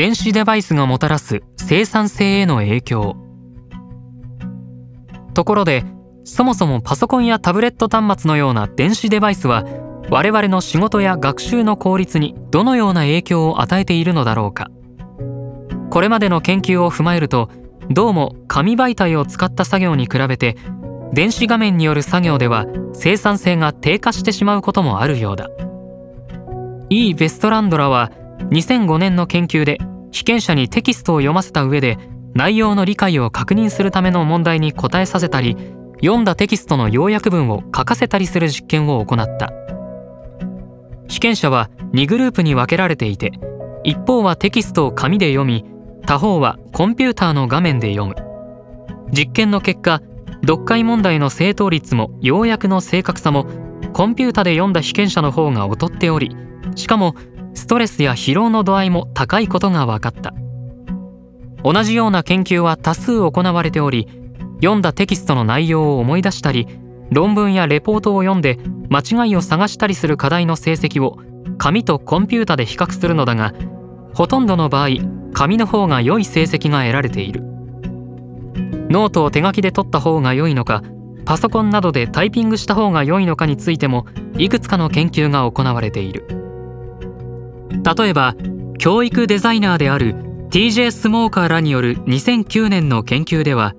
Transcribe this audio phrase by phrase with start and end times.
[0.00, 3.16] 電子デバイスがもたらす生産性への影響。
[5.34, 5.84] ところで
[6.24, 9.62] そもそもパソコンやタブレット端末のような電子デバイスは
[10.08, 14.70] 我々の仕事や学習の効率にどのような影響を与えているのだろうか。
[15.90, 17.50] これまでの研究を踏まえると
[17.90, 20.56] どうも紙媒体を使った作業に比べて
[21.12, 22.64] 電子画面による作業では
[22.94, 25.50] 生産性が低下してしまうこともあるようだ。
[26.88, 28.10] E・ ベストランドラは
[28.50, 29.76] 2005年の研究で
[30.12, 31.98] 被験者にテキストを読ませた上で
[32.34, 35.56] 内容の理解を確認するための問題に答えさせたり
[36.02, 39.52] 読んだテキストの要約文を書かせたりする実験を行った。
[41.08, 43.32] 被験者は2グループに分けられていて
[43.82, 45.64] 一方はテキストを紙で読み
[46.06, 48.14] 他方はコンピューターの画面で読む。
[49.12, 50.00] 実験の結果
[50.42, 53.46] 読解問題の正答率も要約の正確さも
[53.92, 56.34] コンピュータで読んだ被験者の方が劣っており
[56.76, 57.14] しかも
[57.54, 60.34] ストレスや疲労の度合いも高いことが分かった。
[61.62, 64.08] 同じような研究は多数行われており
[64.62, 66.66] 読んだテキストの内容を思い出したり
[67.10, 71.18] 論文やレポートを読んで間違いを探したりする課題の成績を
[71.58, 73.52] 紙とコンピュータで比較するのだが
[74.14, 74.88] ほとんどの場合
[75.32, 77.42] 紙の方が良い成績が得られている。
[78.90, 80.82] ノートを手書きで取った方が良いのか
[81.24, 86.39] パソコンなどでタイピングした方が良いのかについてもいくつかの研究が行われている。
[87.96, 88.34] 例えば
[88.78, 90.14] 教育デザイナーである
[90.50, 93.74] TJ スモーカーらによる2009年の研究では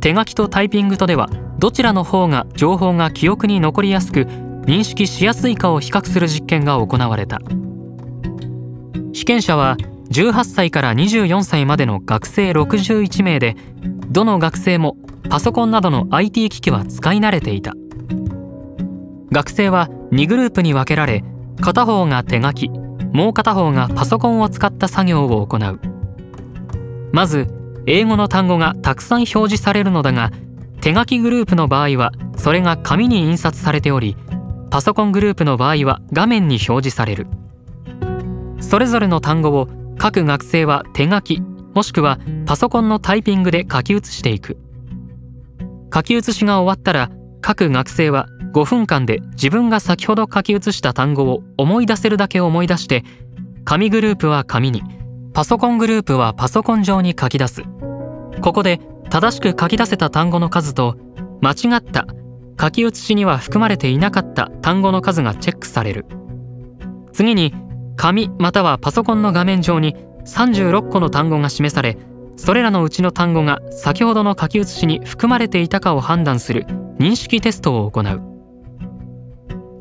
[0.00, 1.28] 手書きとタイピングとでは
[1.58, 4.20] どちらの方が情報が記憶に残りやすく
[4.66, 7.40] 認識しやすいかを比較する実験が行われた。
[9.12, 9.76] 被験者は
[10.10, 13.56] 18歳から24歳までの学生61名で
[14.10, 14.96] どの学生も
[15.28, 17.74] パソコンなどの IT 機器は使い慣れていた。
[19.30, 21.22] 学生は2グループに分けられ
[21.60, 22.70] 片方が手書き
[23.12, 25.80] もう片方がパソコンを使った作業を行う。
[27.12, 27.46] まず
[27.86, 30.30] 英語の単語がたくさん表示されるのだが
[30.80, 34.16] 手書きグループの場合はそれが紙に印刷されており
[34.70, 37.26] パソコングループの場合は画面に表示される。
[38.60, 41.40] それぞれの単語を各学生は手書き
[41.74, 44.58] もしくはパソコンのタイピングで書き写していく。
[45.92, 47.10] 書き写しが終わったら
[47.40, 53.04] 各学生は5分間で自分が先ほど書き写した単語を思い出せるだけ思い出して
[53.64, 54.82] 紙グループは紙に
[55.34, 57.62] パソコングループはパソコン上に書き出す。
[58.40, 60.96] ここで正しく書き出せた単語の数と
[61.40, 62.06] 間違った
[62.60, 66.06] 書き写しには含まれていなかった単語の数がチェックされる。
[67.12, 67.54] 次に
[67.96, 71.98] 紙またはパソコンの画面上に36個の単語が示され
[72.36, 76.64] それらのうちの単語が先ほどの書き写しに含まれていたかを判断する
[76.98, 78.37] 認識テストを行う。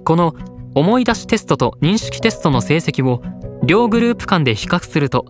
[0.07, 0.35] この
[0.73, 3.21] 思い出しテストと認識テストの成績を
[3.65, 5.25] 両グループ間で比較すると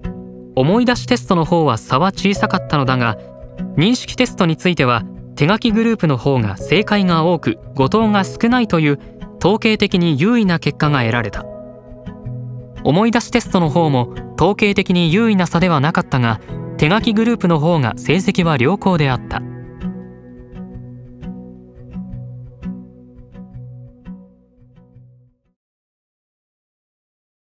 [0.55, 3.17] 思い出しテストの方は差は小さかったのだが
[3.75, 5.01] 認識テストについては
[5.35, 8.99] 手書きグループの方が正解が多く誤答が少ないという
[9.39, 11.43] 統計的に優位な結果が得られた。
[12.83, 16.39] 思い出しテストの方も統計的に優位な差ではなかったが
[16.77, 19.41] 手書きグループの方が成績は良好であった。